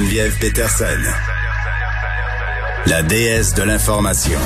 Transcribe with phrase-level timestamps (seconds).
[0.00, 1.10] Geneviève Peterson,
[2.86, 4.38] la déesse de l'information.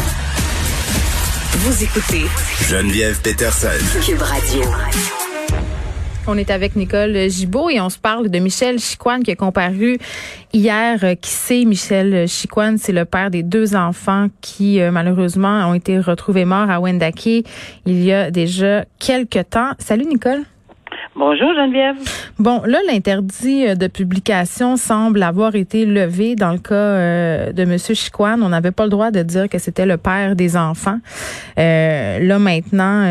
[1.52, 2.24] Vous écoutez
[2.68, 3.68] Geneviève Peterson.
[4.04, 4.62] Cube Radio.
[6.26, 9.98] On est avec Nicole Gibault et on se parle de Michel Chiquan qui a comparu
[10.52, 10.98] hier.
[11.04, 12.74] Euh, qui sait Michel Chiquan?
[12.76, 17.46] C'est le père des deux enfants qui, euh, malheureusement, ont été retrouvés morts à Wendake
[17.86, 19.70] il y a déjà quelques temps.
[19.78, 20.42] Salut Nicole.
[21.16, 21.94] Bonjour Geneviève.
[22.40, 27.62] Bon, là, l'interdit euh, de publication semble avoir été levé dans le cas euh, de
[27.62, 27.78] M.
[27.78, 28.42] Chiquan.
[28.42, 30.98] On n'avait pas le droit de dire que c'était le père des enfants.
[31.56, 33.06] Euh, là, maintenant,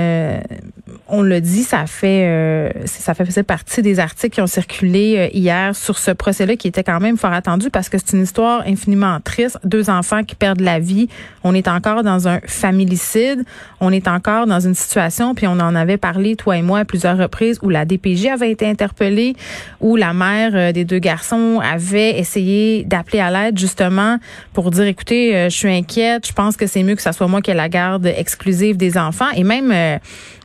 [1.08, 5.74] on le dit, ça fait ça fait faisait partie des articles qui ont circulé hier
[5.76, 9.20] sur ce procès-là qui était quand même fort attendu parce que c'est une histoire infiniment
[9.24, 9.60] triste.
[9.64, 11.08] Deux enfants qui perdent la vie.
[11.44, 13.46] On est encore dans un familicide.
[13.80, 16.86] On est encore dans une situation, puis on en avait parlé, toi et moi, à
[16.86, 19.36] plusieurs reprises, où la DPJ avait été interpellée,
[19.80, 24.18] où la mère euh, des deux garçons avait essayé d'appeler à l'aide justement
[24.54, 27.28] pour dire, écoutez, euh, je suis inquiète, je pense que c'est mieux que ça soit
[27.28, 29.30] moi qui ai la garde exclusive des enfants.
[29.36, 29.98] Et même euh,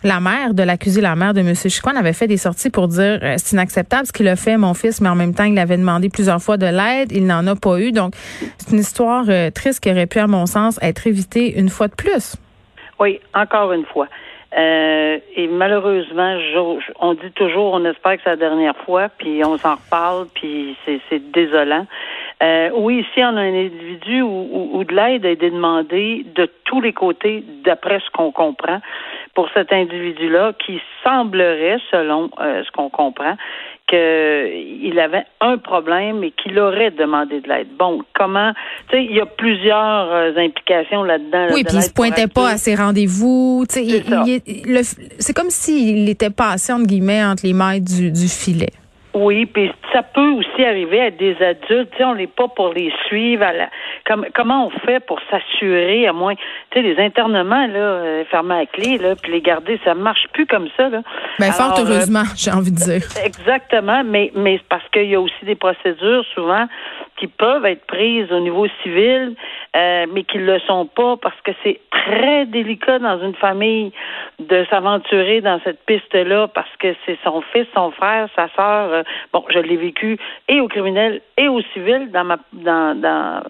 [0.02, 1.54] la mère de l'accusé, la mère de M.
[1.54, 5.00] Chiquan, avait fait des sorties pour dire c'est inacceptable ce qu'il a fait, mon fils,
[5.00, 7.78] mais en même temps, il avait demandé plusieurs fois de l'aide, il n'en a pas
[7.80, 7.92] eu.
[7.92, 8.14] Donc,
[8.58, 9.24] c'est une histoire
[9.54, 12.36] triste qui aurait pu, à mon sens, être évitée une fois de plus.
[13.00, 14.08] Oui, encore une fois.
[14.56, 16.36] Euh, et malheureusement,
[17.00, 20.76] on dit toujours, on espère que c'est la dernière fois, puis on s'en reparle, puis
[20.84, 21.86] c'est désolant.
[22.42, 26.48] Euh, oui, ici, on a un individu où, où de l'aide a été demandée de
[26.64, 28.80] tous les côtés, d'après ce qu'on comprend,
[29.34, 33.36] pour cet individu-là, qui semblerait, selon euh, ce qu'on comprend,
[33.88, 37.68] qu'il avait un problème et qu'il aurait demandé de l'aide.
[37.78, 38.52] Bon, comment,
[38.90, 41.46] tu sais, il y a plusieurs euh, implications là-dedans.
[41.52, 43.64] oui, puis il se pointait pas à ses rendez-vous.
[43.68, 48.72] C'est comme s'il était passé, entre guillemets, entre les mailles du, du filet.
[49.14, 51.90] Oui, puis ça peut aussi arriver à des adultes.
[51.92, 53.42] Tu sais, on n'est pas pour les suivre.
[53.42, 53.68] À la,
[54.08, 56.42] comme, comment on fait pour s'assurer, à moins, tu
[56.72, 60.46] sais, les internements là, euh, fermés à clé, là, puis les garder, ça marche plus
[60.46, 60.88] comme ça.
[60.88, 61.02] Là.
[61.38, 63.02] Ben, fort euh, heureusement, j'ai envie de dire.
[63.22, 66.66] Exactement, mais mais parce qu'il y a aussi des procédures souvent
[67.18, 69.34] qui peuvent être prises au niveau civil,
[69.76, 73.92] euh, mais qui ne le sont pas parce que c'est très délicat dans une famille
[74.38, 79.02] de s'aventurer dans cette piste-là parce que c'est son fils, son frère, sa sœur.
[79.32, 80.16] bon, je l'ai vécu
[80.48, 83.42] et au criminel et au civil dans ma dans dans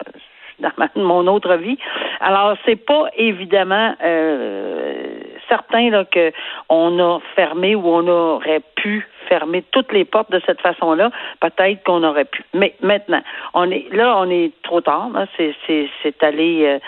[0.61, 1.79] dans mon autre vie.
[2.21, 6.33] Alors, c'est pas évidemment euh, certain là, que
[6.69, 11.11] on a fermé ou on aurait pu fermer toutes les portes de cette façon-là.
[11.41, 12.45] Peut-être qu'on aurait pu.
[12.55, 13.23] Mais maintenant,
[13.55, 15.11] on est là, on est trop tard.
[15.37, 16.79] C'est, allé euh,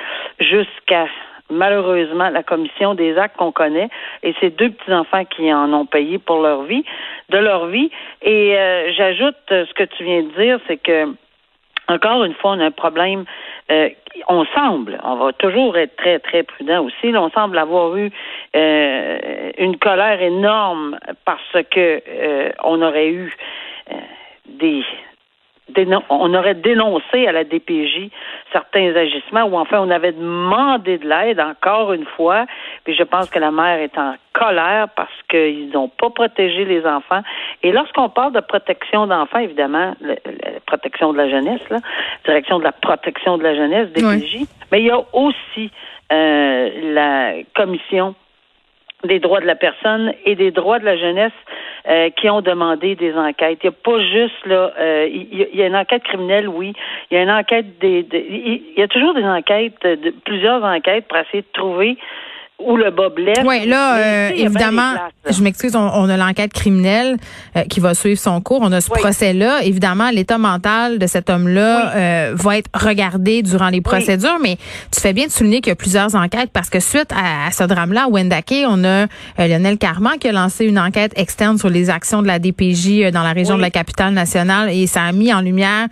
[0.40, 1.06] jusqu'à
[1.50, 3.88] malheureusement la commission des actes qu'on connaît
[4.22, 6.84] et ces deux petits enfants qui en ont payé pour leur vie,
[7.28, 7.90] de leur vie.
[8.22, 11.12] Et euh, j'ajoute ce que tu viens de dire, c'est que
[11.90, 13.24] encore une fois, on a un problème.
[13.70, 13.90] Euh,
[14.28, 18.10] on semble, on va toujours être très, très prudent aussi, on semble avoir eu
[18.56, 23.32] euh, une colère énorme parce que euh, on aurait eu
[24.46, 24.84] des
[26.08, 28.10] on aurait dénoncé à la DPJ
[28.52, 32.46] certains agissements ou enfin on avait demandé de l'aide encore une fois.
[32.84, 36.84] Puis je pense que la mère est en colère parce qu'ils n'ont pas protégé les
[36.86, 37.22] enfants.
[37.62, 40.16] Et lorsqu'on parle de protection d'enfants, évidemment, la
[40.66, 41.78] protection de la jeunesse, là,
[42.24, 45.70] direction de la protection de la jeunesse, DPJ, mais il y a aussi
[46.12, 48.14] euh, la commission
[49.04, 51.32] des droits de la personne et des droits de la jeunesse
[51.88, 53.58] euh, qui ont demandé des enquêtes.
[53.62, 56.74] Il n'y a pas juste là, euh, il, y a, une enquête criminelle, oui.
[57.10, 61.06] Il y a une enquête des, il y a toujours des enquêtes, de, plusieurs enquêtes
[61.08, 61.96] pour essayer de trouver
[62.64, 62.90] où le.
[63.44, 64.94] Oui, là, euh, évidemment,
[65.28, 67.16] je m'excuse, on, a l'enquête criminelle
[67.56, 68.60] euh, qui va suivre son cours.
[68.62, 69.62] On a ce procès-là.
[69.62, 74.56] Évidemment, l'état mental de cet homme-là euh, va être regardé durant les procédures, mais
[74.92, 77.64] tu fais bien de souligner qu'il y a plusieurs enquêtes parce que suite à, ce
[77.64, 79.06] drame-là, à Wendake, on a
[79.38, 83.22] Lionel Carman qui a lancé une enquête externe sur les actions de la DPJ dans
[83.22, 85.88] la région de la capitale nationale et ça a mis en lumière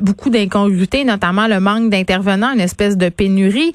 [0.00, 3.72] beaucoup d'incongruités, notamment le manque d'intervenants, une espèce de pénurie.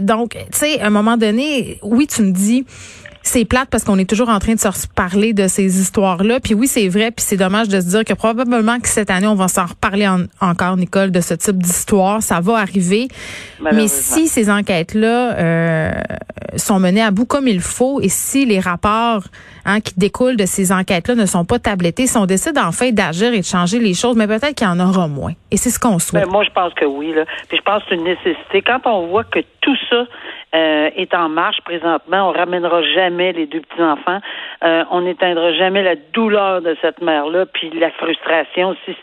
[0.00, 1.51] donc, tu sais, à un moment donné,
[1.82, 2.64] oui, tu me dis,
[3.22, 6.40] c'est plate parce qu'on est toujours en train de se parler de ces histoires-là.
[6.40, 9.26] Puis oui, c'est vrai, puis c'est dommage de se dire que probablement que cette année,
[9.26, 10.08] on va s'en reparler
[10.40, 12.22] encore, Nicole, de ce type d'histoire.
[12.22, 13.08] Ça va arriver.
[13.72, 15.92] Mais si ces enquêtes-là euh,
[16.56, 19.24] sont menées à bout comme il faut et si les rapports
[19.64, 23.32] hein, qui découlent de ces enquêtes-là ne sont pas tablettés, si on décide enfin d'agir
[23.32, 25.32] et de changer les choses, mais peut-être qu'il y en aura moins.
[25.50, 26.24] Et c'est ce qu'on souhaite.
[26.24, 27.14] Ben, moi, je pense que oui.
[27.48, 28.62] Puis je pense que c'est une nécessité.
[28.62, 30.04] Quand on voit que tout ça
[30.54, 32.28] euh, est en marche présentement.
[32.28, 34.18] On ramènera jamais les deux petits-enfants.
[34.62, 38.94] Euh, on n'éteindra jamais la douleur de cette mère-là, puis la frustration si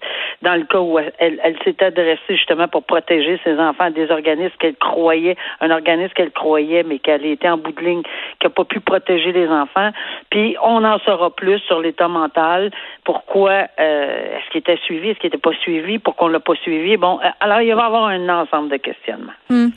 [0.43, 4.11] dans le cas où elle, elle s'est adressée justement pour protéger ses enfants à des
[4.11, 8.03] organismes qu'elle croyait, un organisme qu'elle croyait, mais qu'elle était en bout de ligne,
[8.39, 9.89] qui n'a pas pu protéger les enfants.
[10.29, 12.71] Puis on en saura plus sur l'état mental,
[13.03, 16.55] pourquoi euh, est-ce qu'il était suivi, est-ce qu'il n'était pas suivi, pourquoi on l'a pas
[16.55, 16.97] suivi.
[16.97, 19.33] Bon, alors il va y avoir un ensemble de questionnements.
[19.49, 19.69] Hmm.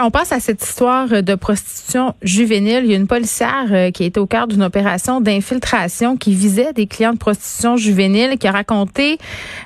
[0.00, 2.80] on passe à cette histoire de prostitution juvénile.
[2.84, 6.72] Il y a une policière euh, qui était au cœur d'une opération d'infiltration qui visait
[6.72, 9.18] des clients de prostitution juvénile qui a raconté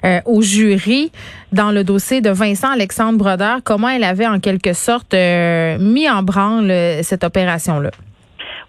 [0.04, 1.12] euh, au jury
[1.52, 6.08] dans le dossier de Vincent Alexandre Brodeur comment elle avait en quelque sorte euh, mis
[6.08, 7.90] en branle cette opération-là.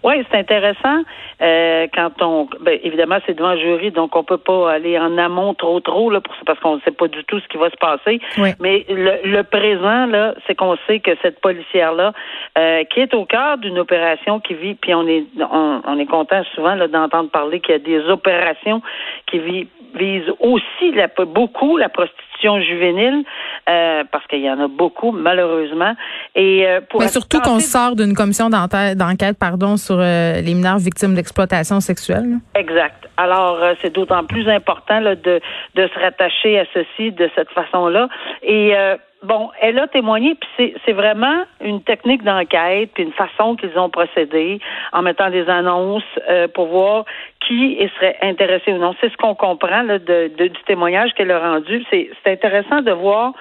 [0.02, 1.02] Oui, c'est intéressant.
[1.42, 5.52] Euh, quand on, ben, évidemment, c'est devant jury, donc on peut pas aller en amont
[5.54, 7.76] trop trop là, pour, parce qu'on ne sait pas du tout ce qui va se
[7.76, 8.20] passer.
[8.60, 12.12] Mais le, présent là, c'est qu'on sait que cette policière là,
[12.58, 16.42] euh, qui est au cœur d'une opération qui vit, puis on est on, est content
[16.54, 18.80] souvent d'entendre parler qu'il y a des opérations
[19.26, 23.24] qui visent aussi la, beaucoup la prostitution juvénile,
[23.70, 25.94] euh, parce qu'il y en a beaucoup, malheureusement.
[26.34, 30.78] Et euh, pour Mais surtout qu'on sort d'une commission d'enquête, pardon, sur euh, les mineurs
[30.78, 32.38] victimes d'exploitation sexuelle.
[32.54, 33.08] Exact.
[33.16, 35.40] Alors, c'est d'autant plus important de,
[35.74, 38.08] de se rattacher à ceci de cette façon-là.
[38.42, 38.74] Et
[39.22, 43.90] bon, elle a témoigné, puis c'est vraiment une technique d'enquête, puis une façon qu'ils ont
[43.90, 44.60] procédé
[44.92, 47.04] en mettant des annonces euh, pour voir
[47.46, 48.94] qui serait intéressé ou non.
[49.00, 51.84] C'est ce qu'on comprend là, de, du témoignage qu'elle a rendu.
[51.90, 53.32] C'est intéressant de voir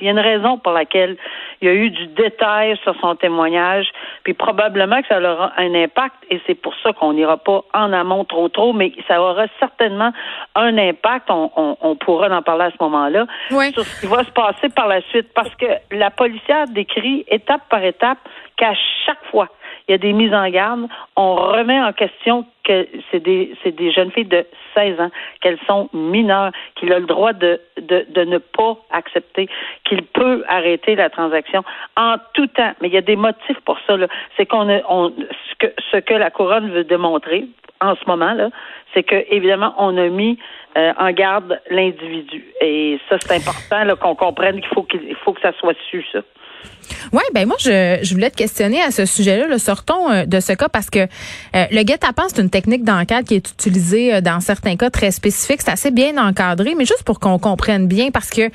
[0.00, 1.16] il y a une raison pour laquelle
[1.60, 3.86] il y a eu du détail sur son témoignage,
[4.24, 7.92] puis probablement que ça aura un impact, et c'est pour ça qu'on n'ira pas en
[7.92, 10.12] amont trop trop, mais ça aura certainement
[10.54, 13.26] un impact, on, on, pourra en parler à ce moment-là,
[13.72, 17.62] sur ce qui va se passer par la suite, parce que la policière décrit étape
[17.68, 18.18] par étape
[18.56, 18.72] qu'à
[19.04, 19.48] chaque fois,
[19.90, 23.74] il y a des mises en garde, on remet en question que c'est des, c'est
[23.74, 24.46] des jeunes filles de
[24.76, 25.10] 16 ans,
[25.40, 29.48] qu'elles sont mineures, qu'il a le droit de, de, ne pas accepter,
[29.84, 31.64] qu'il peut arrêter la transaction
[31.96, 32.72] en tout temps.
[32.80, 33.96] Mais il y a des motifs pour ça.
[34.36, 37.48] C'est qu'on on, ce que, ce que la couronne veut démontrer
[37.80, 38.36] en ce moment
[38.94, 40.38] c'est que évidemment on a mis
[40.76, 42.44] euh, en garde l'individu.
[42.60, 46.20] Et ça c'est important qu'on comprenne qu'il faut qu'il faut que ça soit su ça.
[47.12, 49.46] Oui, ben moi, je, je voulais te questionner à ce sujet-là.
[49.46, 51.06] Le sortons euh, de ce cas parce que euh,
[51.70, 55.62] le guet-apens, c'est une technique d'enquête qui est utilisée euh, dans certains cas très spécifiques.
[55.62, 58.50] C'est assez bien encadré, mais juste pour qu'on comprenne bien, parce que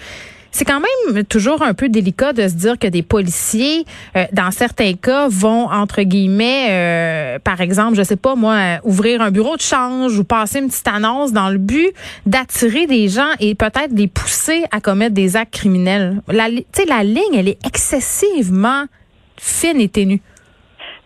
[0.56, 3.84] c'est quand même toujours un peu délicat de se dire que des policiers,
[4.16, 9.22] euh, dans certains cas, vont entre guillemets, euh, par exemple, je sais pas moi, ouvrir
[9.22, 11.92] un bureau de change ou passer une petite annonce dans le but
[12.26, 16.22] d'attirer des gens et peut-être les pousser à commettre des actes criminels.
[16.30, 18.86] La, la ligne, elle est excessivement
[19.36, 20.22] fine et ténue.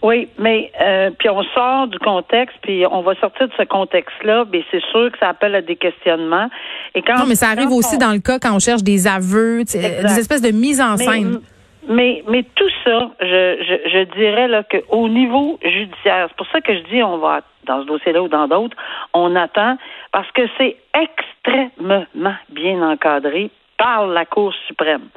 [0.02, 4.46] Oui, mais euh, puis on sort du contexte, puis on va sortir de ce contexte-là,
[4.52, 6.50] mais c'est sûr que ça appelle à des questionnements.
[6.96, 9.64] Et quand non, mais ça arrive aussi dans le cas quand on cherche des aveux,
[9.66, 11.42] des espèces de mise en scène.
[11.90, 16.62] Mais, mais tout ça, je, je, je dirais là qu'au niveau judiciaire, c'est pour ça
[16.62, 18.78] que je dis on va dans ce dossier-là ou dans d'autres,
[19.14, 19.78] on attend
[20.12, 25.08] parce que c'est extrêmement bien encadré par la Cour suprême.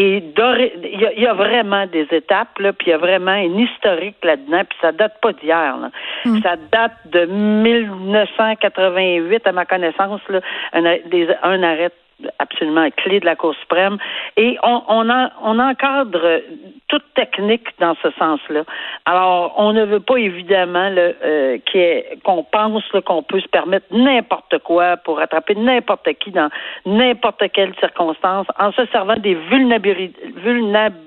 [0.00, 0.32] Et il
[1.16, 4.78] y, a vraiment des étapes, là, puis il y a vraiment un historique là-dedans, puis
[4.80, 5.74] ça date pas d'hier.
[6.24, 6.40] Hmm.
[6.40, 10.40] Ça date de 1988, à ma connaissance, là,
[10.72, 11.90] un, des, un arrêt
[12.38, 13.98] absolument clé de la Cour suprême.
[14.36, 16.40] Et on, on, on encadre
[16.88, 18.64] toute technique dans ce sens-là.
[19.04, 21.58] Alors, on ne veut pas évidemment euh,
[22.24, 26.48] qu'on pense qu'on peut se permettre n'importe quoi pour attraper n'importe qui dans
[26.86, 30.98] n'importe quelle circonstance en se servant des vulnérabilités,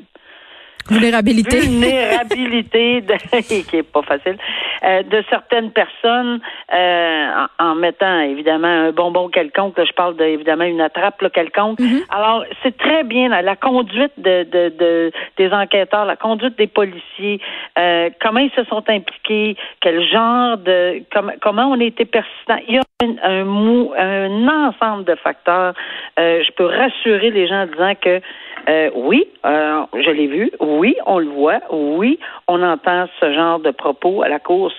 [0.90, 1.60] Vulnérabilité.
[1.60, 3.04] Vulnérabilité,
[3.70, 4.38] qui est pas facile,
[4.84, 6.40] euh, de certaines personnes
[6.74, 9.76] euh, en, mettant évidemment un bonbon quelconque.
[9.78, 11.80] je parle de, évidemment une attrape quelconque.
[11.80, 12.04] Mm-hmm.
[12.10, 17.40] Alors, c'est très bien la, conduite de, de, des enquêteurs, la conduite des policiers,
[17.78, 22.58] euh, comment ils se sont impliqués, quel genre de comment, comment on a été persistant.
[22.68, 25.74] Il y a un, un, un ensemble de facteurs.
[26.18, 28.22] je peux rassurer les gens en disant que
[28.70, 30.52] Euh, oui, euh, je l'ai vu.
[30.60, 31.60] Oui, on le voit.
[31.72, 34.74] Oui, on entend ce genre de propos à la course.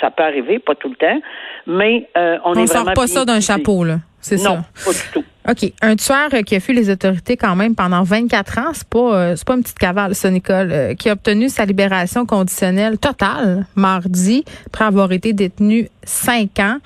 [0.00, 1.20] Ça peut arriver, pas tout le temps,
[1.66, 3.96] mais euh, on, On est sort vraiment pas ça d'un chapeau, là.
[4.26, 4.48] C'est ça.
[4.48, 5.24] Non, pas du tout.
[5.48, 5.72] OK.
[5.80, 9.14] Un tueur euh, qui a fui les autorités quand même pendant 24 ans, c'est pas
[9.14, 12.98] euh, c'est pas une petite cavale, ça, Nicole, euh, qui a obtenu sa libération conditionnelle
[12.98, 16.78] totale mardi après avoir été détenu cinq ans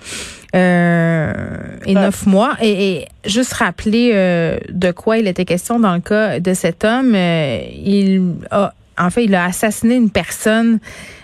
[0.55, 1.33] euh,
[1.87, 2.57] et neuf mois.
[2.61, 6.85] Et, et juste rappeler euh, de quoi il était question dans le cas de cet
[6.85, 7.15] homme.
[7.15, 10.79] Euh, il a en fait, il a assassiné une personne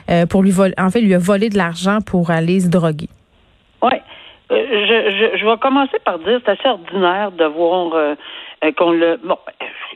[0.09, 0.75] euh, pour lui voler.
[0.79, 3.11] En fait, il lui a volé de l'argent pour aller se droguer.
[3.83, 3.99] Oui.
[4.53, 8.15] Euh, je, je, je vais commencer par dire c'est assez ordinaire de voir euh,
[8.65, 9.17] euh, qu'on le.
[9.25, 9.37] Bon,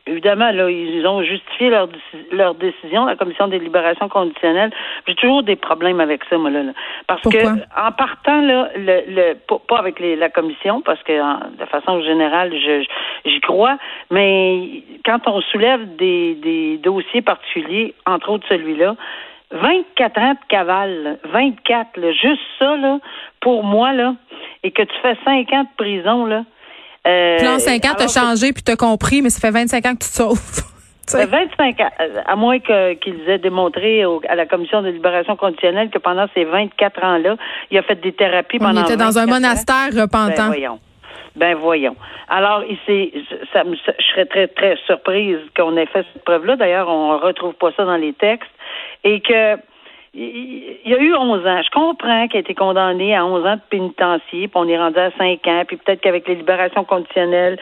[0.09, 1.89] évidemment, là, ils ont justifié leur,
[2.33, 4.73] leur décision, la commission des libérations conditionnelles.
[5.07, 6.65] J'ai toujours des problèmes avec ça, moi, là.
[6.65, 6.73] là.
[7.07, 7.43] Parce Pourquoi?
[7.43, 9.35] que, en partant, là, le, le,
[9.69, 12.85] pas, avec les, la commission, parce que en- de façon générale, je-
[13.31, 13.79] j'y crois,
[14.11, 18.97] mais quand on soulève des, des dossiers particuliers, entre autres celui-là,
[19.53, 21.11] 24 ans de cavale, là.
[21.33, 22.99] 24, là, juste ça, là,
[23.41, 24.15] pour moi, là,
[24.63, 26.45] et que tu fais 5 ans de prison, là.
[27.07, 30.05] Euh, en 5 ans, t'as changé puis t'as compris, mais ça fait 25 ans que
[30.05, 30.65] tu te sauves.
[31.07, 34.81] Ça fait 25 ans, euh, à moins que- qu'ils aient démontré au- à la commission
[34.83, 37.37] de libération conditionnelle que pendant ces 24 ans-là,
[37.73, 39.33] il a fait des thérapies On pendant était dans un 24 ans.
[39.35, 40.47] monastère Ben repentant.
[40.47, 40.79] voyons.
[41.35, 41.97] Ben voyons.
[42.29, 43.13] Alors, il s'est-
[43.53, 46.55] ça me- je serais très, très surprise qu'on ait fait cette preuve-là.
[46.57, 48.51] D'ailleurs, on retrouve pas ça dans les textes.
[49.05, 49.57] Et que
[50.13, 51.63] il y a eu 11 ans.
[51.63, 54.99] Je comprends qu'il a été condamné à 11 ans de pénitencier, puis on est rendu
[54.99, 57.59] à 5 ans, puis peut-être qu'avec les libérations conditionnelles,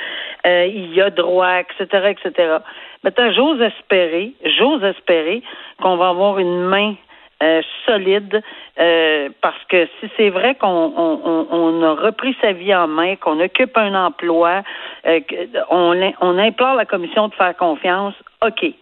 [0.47, 2.57] euh, il y a droit, etc., etc.
[3.05, 5.43] Maintenant, j'ose espérer, j'ose espérer
[5.83, 6.95] qu'on va avoir une main
[7.43, 8.43] euh, solide
[8.81, 10.67] euh, parce que si c'est vrai qu'on
[10.97, 14.63] on, on- a repris sa vie en main, qu'on occupe un emploi,
[15.07, 18.15] euh, que- on, on implore la commission de faire confiance,
[18.45, 18.73] OK.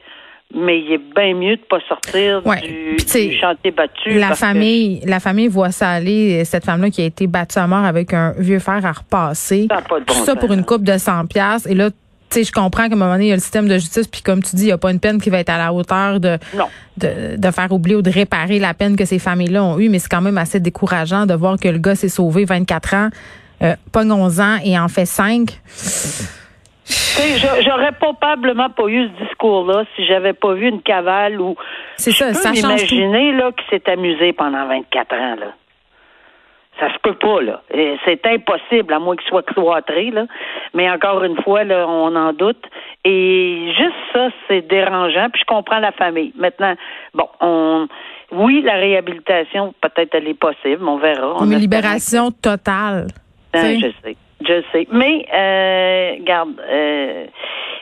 [0.55, 2.61] Mais il est bien mieux de pas sortir Ouais.
[2.63, 2.97] du,
[3.39, 4.15] chantier battu.
[4.19, 7.67] La que- famille, la famille voit ça aller, cette femme-là qui a été battue à
[7.67, 9.67] mort avec un vieux fer à repasser.
[9.71, 10.37] Ça pas de Tout ça sens.
[10.39, 11.91] pour une coupe de 100 pièces et là
[12.29, 14.09] tu sais, je comprends qu'à un moment donné, il y a le système de justice,
[14.09, 15.73] puis comme tu dis, il n'y a pas une peine qui va être à la
[15.73, 16.39] hauteur de,
[16.97, 20.01] de, de faire oublier ou de réparer la peine que ces familles-là ont eue, mais
[20.01, 23.11] c'est quand même assez décourageant de voir que le gars s'est sauvé 24 ans,
[23.63, 25.51] euh, pogne 11 ans et en fait 5.
[27.63, 31.57] J'aurais probablement pas eu ce discours-là si j'avais pas vu une cavale où.
[31.97, 35.53] C'est ça, ça m'imaginer là qu'il s'est amusé pendant 24 ans là.
[36.79, 37.63] Ça se peut pas là.
[38.05, 40.27] C'est impossible à moins qu'il soit cloîtré là.
[40.75, 42.63] Mais encore une fois là, on en doute.
[43.05, 45.31] Et juste ça, c'est dérangeant.
[45.31, 46.33] Puis je comprends la famille.
[46.37, 46.75] Maintenant,
[47.15, 47.89] bon, on.
[48.33, 51.37] Oui, la réhabilitation, peut-être elle est possible, on verra.
[51.39, 53.07] On Une libération totale.
[53.55, 53.79] Sais?
[53.79, 54.87] je sais, je sais.
[54.93, 57.27] Mais, euh, garde, euh,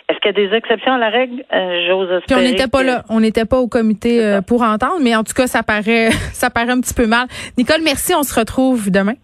[0.08, 1.44] est-ce qu'il y a des exceptions à la règle?
[1.52, 2.22] Euh, J'ose espérer.
[2.26, 5.16] Puis on n'était pas que- là, on n'était pas au comité euh, pour entendre, mais
[5.16, 7.26] en tout cas, ça paraît, ça paraît un petit peu mal.
[7.58, 9.14] Nicole, merci, on se retrouve demain.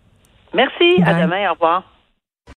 [0.55, 1.85] Merci, à demain, au revoir.